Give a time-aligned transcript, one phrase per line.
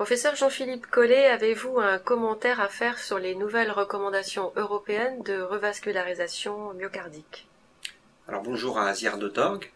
[0.00, 6.72] Professeur Jean-Philippe Collet, avez-vous un commentaire à faire sur les nouvelles recommandations européennes de revascularisation
[6.72, 7.46] myocardique
[8.26, 9.70] Alors bonjour à Aziar.org.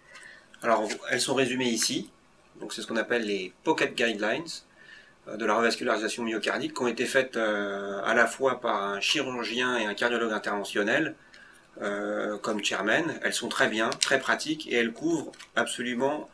[0.62, 2.10] Alors elles sont résumées ici.
[2.58, 4.46] Donc c'est ce qu'on appelle les Pocket Guidelines
[5.28, 9.00] euh, de la revascularisation myocardique qui ont été faites euh, à la fois par un
[9.00, 11.16] chirurgien et un cardiologue interventionnel
[11.82, 13.04] euh, comme chairman.
[13.22, 16.30] Elles sont très bien, très pratiques et elles couvrent absolument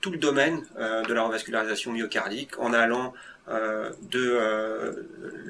[0.00, 3.14] tout le domaine de la revascularisation myocardique en allant
[3.48, 5.02] de, euh,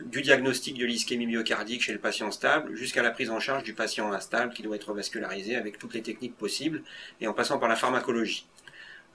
[0.06, 3.72] du diagnostic de l'ischémie myocardique chez le patient stable jusqu'à la prise en charge du
[3.72, 6.82] patient instable qui doit être vascularisé avec toutes les techniques possibles
[7.20, 8.46] et en passant par la pharmacologie.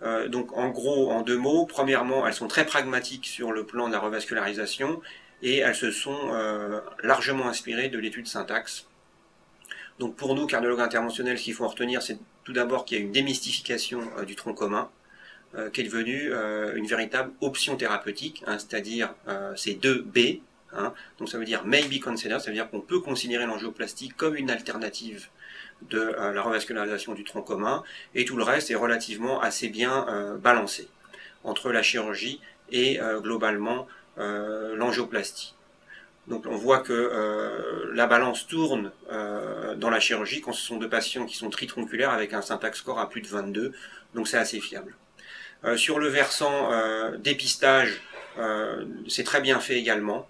[0.01, 3.87] Euh, donc en gros, en deux mots, premièrement, elles sont très pragmatiques sur le plan
[3.87, 5.01] de la revascularisation
[5.41, 6.33] et elles se sont
[7.01, 8.87] largement inspirées de l'étude syntaxe.
[9.97, 13.01] Donc pour nous, cardiologues interventionnels, ce qu'il faut en retenir, c'est tout d'abord qu'il y
[13.01, 14.89] a une démystification du tronc commun,
[15.55, 20.41] euh, qui est devenue euh, une véritable option thérapeutique, hein, c'est-à-dire euh, ces deux B.
[20.73, 24.35] Hein, donc ça veut dire maybe consider, ça veut dire qu'on peut considérer l'angioplastie comme
[24.35, 25.29] une alternative
[25.89, 27.83] de la revascularisation du tronc commun,
[28.13, 30.89] et tout le reste est relativement assez bien balancé
[31.43, 35.55] entre la chirurgie et globalement l'angioplastie.
[36.27, 41.25] Donc on voit que la balance tourne dans la chirurgie quand ce sont deux patients
[41.25, 43.73] qui sont tritronculaires avec un syntaxe score à plus de 22,
[44.13, 44.93] donc c'est assez fiable.
[45.65, 48.01] Euh, sur le versant euh, dépistage,
[48.37, 50.27] euh, c'est très bien fait également,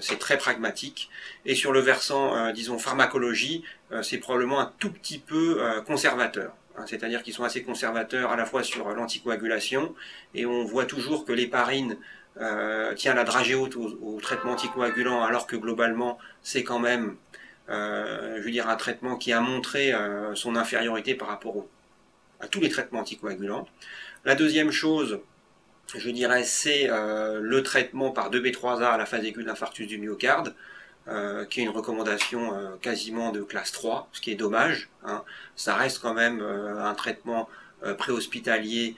[0.00, 1.10] c'est très pragmatique.
[1.44, 3.62] Et sur le versant, disons, pharmacologie,
[4.02, 8.46] c'est probablement un tout petit peu conservateur hein, c'est-à-dire qu'ils sont assez conservateurs à la
[8.46, 9.94] fois sur l'anticoagulation,
[10.34, 11.98] et on voit toujours que l'héparine
[12.40, 17.16] euh, tient la dragée haute au, traitement anticoagulant, alors que globalement c'est quand même,
[17.68, 19.92] je veux dire, un traitement qui a montré
[20.34, 21.66] son infériorité par rapport
[22.42, 23.66] à tous les traitements anticoagulants.
[24.24, 25.20] La deuxième chose,
[25.94, 30.54] je dirais, c'est euh, le traitement par 2B3A à la phase aiguë d'infarctus du myocarde,
[31.08, 34.90] euh, qui est une recommandation euh, quasiment de classe 3, ce qui est dommage.
[35.04, 35.22] Hein.
[35.56, 37.48] Ça reste quand même un traitement
[37.98, 38.94] préhospitalier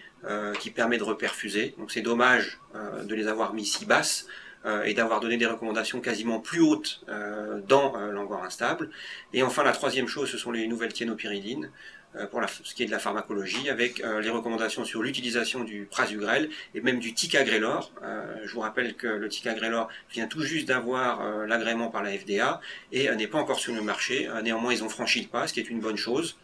[0.61, 1.75] qui permet de reperfuser.
[1.79, 4.27] Donc c'est dommage de les avoir mis si basses
[4.85, 7.05] et d'avoir donné des recommandations quasiment plus hautes
[7.69, 8.91] dans l'angoire instable.
[9.33, 11.71] Et enfin, la troisième chose, ce sont les nouvelles thiénopyridines.
[12.17, 15.89] Euh, pour ce qui est de la pharmacologie, avec euh, les recommandations sur l'utilisation du
[15.91, 17.91] prasugrel et même du ticagrelor.
[18.05, 22.61] Euh, je vous rappelle que le ticagrelor vient tout juste d'avoir l'agrément par la FDA
[22.93, 24.29] et n'est pas encore sur le marché.
[24.45, 26.37] néanmoins, ils ont franchi le pas, ce qui est une bonne chose.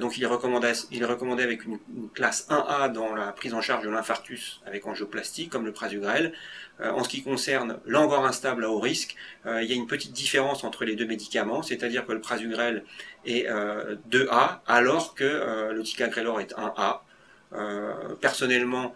[0.00, 1.78] Donc il est, recommandé, est avec une,
[2.14, 6.32] classe 1A dans la prise en charge de l'infarctus avec angioplastie, comme le prasugrel.
[6.80, 9.16] en ce qui concerne l'angor instable à haut risque,
[9.46, 12.84] il y a une petite différence entre les deux médicaments, c'est-à-dire que le prasugrel
[13.24, 17.00] et 2A, euh, alors que euh, le ticagrelor est 1A.
[18.18, 18.94] Euh, personnellement,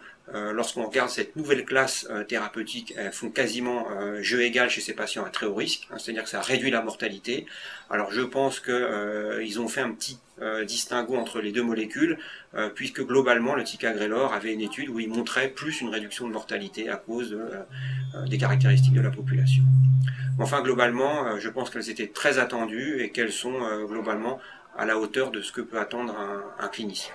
[0.54, 3.86] lorsqu'on regarde cette nouvelle classe thérapeutique, elles font quasiment
[4.22, 6.80] jeu égal chez ces patients à très haut risque, hein, c'est-à-dire que ça réduit la
[6.80, 7.44] mortalité.
[7.90, 10.18] Alors je pense qu'ils ont fait un petit
[10.64, 12.16] distinguo entre les deux molécules,
[12.74, 16.88] puisque globalement le ticagrelor avait une étude où il montrait plus une réduction de mortalité
[16.88, 17.36] à cause
[18.26, 19.64] des caractéristiques de la population.
[20.38, 24.40] Enfin, globalement, euh, je pense qu'elles étaient très attendues et qu'elles sont euh, globalement
[24.76, 26.16] à la hauteur de ce que peut attendre
[26.58, 27.12] un clinicien.